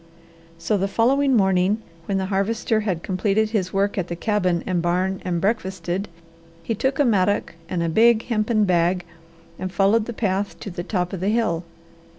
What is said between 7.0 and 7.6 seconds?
mattock